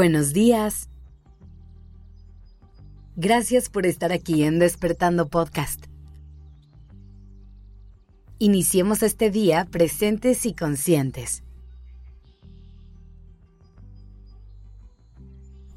[0.00, 0.88] Buenos días.
[3.16, 5.86] Gracias por estar aquí en Despertando Podcast.
[8.38, 11.42] Iniciemos este día presentes y conscientes.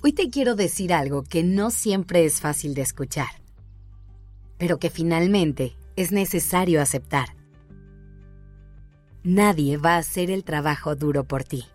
[0.04, 3.42] Hoy te quiero decir algo que no siempre es fácil de escuchar,
[4.60, 7.30] pero que finalmente es necesario aceptar.
[9.24, 11.66] Nadie va a hacer el trabajo duro por ti.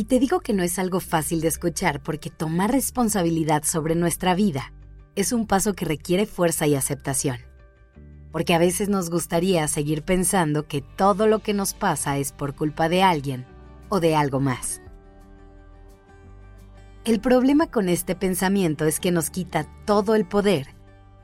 [0.00, 4.34] Y te digo que no es algo fácil de escuchar porque tomar responsabilidad sobre nuestra
[4.34, 4.72] vida
[5.14, 7.36] es un paso que requiere fuerza y aceptación.
[8.32, 12.54] Porque a veces nos gustaría seguir pensando que todo lo que nos pasa es por
[12.54, 13.44] culpa de alguien
[13.90, 14.80] o de algo más.
[17.04, 20.68] El problema con este pensamiento es que nos quita todo el poder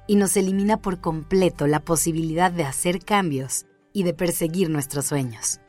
[0.07, 5.61] y nos elimina por completo la posibilidad de hacer cambios y de perseguir nuestros sueños.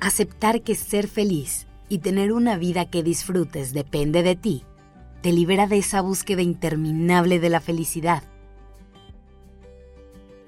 [0.00, 4.64] Aceptar que ser feliz y tener una vida que disfrutes depende de ti,
[5.20, 8.22] te libera de esa búsqueda interminable de la felicidad.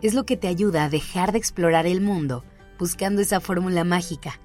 [0.00, 2.44] Es lo que te ayuda a dejar de explorar el mundo
[2.78, 4.40] buscando esa fórmula mágica,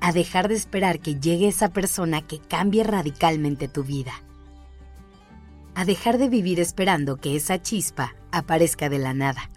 [0.00, 4.12] a dejar de esperar que llegue esa persona que cambie radicalmente tu vida,
[5.74, 9.48] a dejar de vivir esperando que esa chispa aparezca de la nada.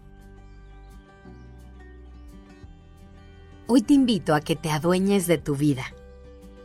[3.75, 5.95] Hoy te invito a que te adueñes de tu vida,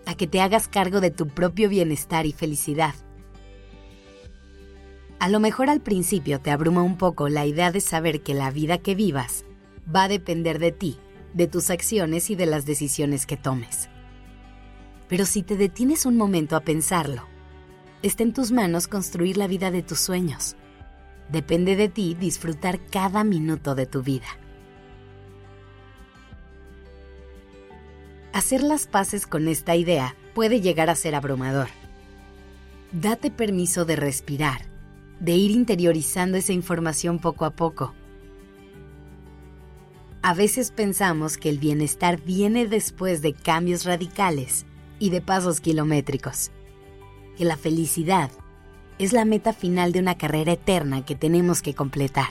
[0.05, 2.95] a que te hagas cargo de tu propio bienestar y felicidad.
[5.19, 8.51] A lo mejor al principio te abruma un poco la idea de saber que la
[8.51, 9.47] vida que vivas
[9.89, 10.99] va a depender de ti,
[11.33, 13.89] de tus acciones y de las decisiones que tomes.
[15.09, 17.23] Pero si te detienes un momento a pensarlo,
[18.03, 20.57] está en tus manos construir la vida de tus sueños.
[21.33, 24.29] Depende de ti disfrutar cada minuto de tu vida.
[28.33, 31.69] Hacer las paces con esta idea puede llegar a ser abrumador.
[32.93, 34.63] Date permiso de respirar,
[35.21, 37.95] de ir interiorizando esa información poco a poco.
[40.23, 44.67] A veces pensamos que el bienestar viene después de cambios radicales
[44.99, 46.51] y de pasos kilométricos,
[47.37, 48.31] que la felicidad
[48.99, 52.29] es la meta final de una carrera eterna que tenemos que completar.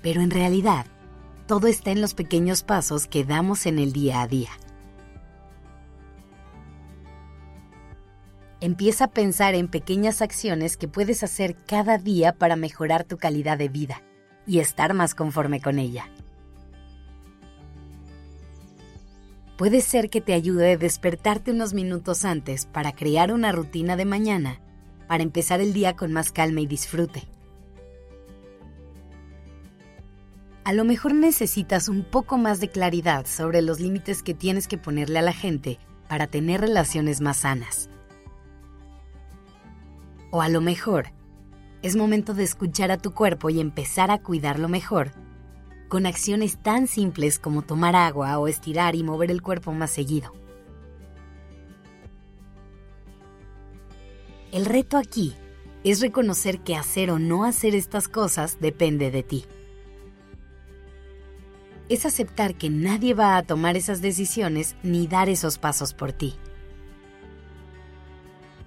[0.00, 0.86] Pero en realidad,
[1.46, 4.50] todo está en los pequeños pasos que damos en el día a día.
[8.60, 13.58] Empieza a pensar en pequeñas acciones que puedes hacer cada día para mejorar tu calidad
[13.58, 14.02] de vida
[14.46, 16.08] y estar más conforme con ella.
[19.58, 24.04] Puede ser que te ayude a despertarte unos minutos antes para crear una rutina de
[24.04, 24.60] mañana
[25.06, 27.33] para empezar el día con más calma y disfrute.
[30.64, 34.78] A lo mejor necesitas un poco más de claridad sobre los límites que tienes que
[34.78, 37.90] ponerle a la gente para tener relaciones más sanas.
[40.30, 41.08] O a lo mejor
[41.82, 45.12] es momento de escuchar a tu cuerpo y empezar a cuidarlo mejor
[45.88, 50.32] con acciones tan simples como tomar agua o estirar y mover el cuerpo más seguido.
[54.50, 55.34] El reto aquí
[55.84, 59.44] es reconocer que hacer o no hacer estas cosas depende de ti
[61.88, 66.34] es aceptar que nadie va a tomar esas decisiones ni dar esos pasos por ti.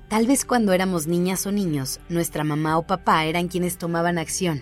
[0.08, 4.62] Tal vez cuando éramos niñas o niños, nuestra mamá o papá eran quienes tomaban acción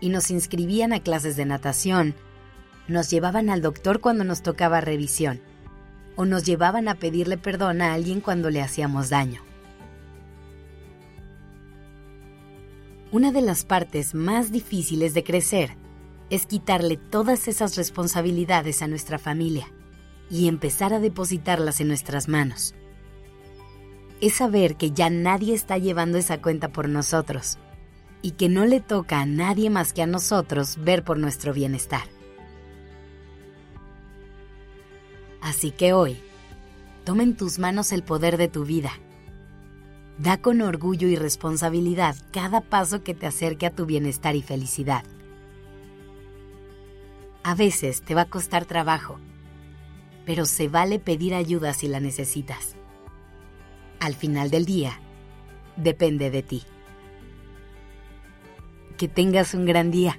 [0.00, 2.14] y nos inscribían a clases de natación,
[2.88, 5.40] nos llevaban al doctor cuando nos tocaba revisión
[6.14, 9.42] o nos llevaban a pedirle perdón a alguien cuando le hacíamos daño.
[13.12, 15.76] Una de las partes más difíciles de crecer
[16.30, 19.72] es quitarle todas esas responsabilidades a nuestra familia
[20.30, 22.74] y empezar a depositarlas en nuestras manos.
[24.20, 27.58] Es saber que ya nadie está llevando esa cuenta por nosotros
[28.22, 32.02] y que no le toca a nadie más que a nosotros ver por nuestro bienestar.
[35.40, 36.16] Así que hoy,
[37.04, 38.90] toma en tus manos el poder de tu vida.
[40.18, 45.04] Da con orgullo y responsabilidad cada paso que te acerque a tu bienestar y felicidad.
[47.46, 49.20] A veces te va a costar trabajo,
[50.24, 52.74] pero se vale pedir ayuda si la necesitas.
[54.00, 54.98] Al final del día,
[55.76, 56.64] depende de ti.
[58.96, 60.18] Que tengas un gran día.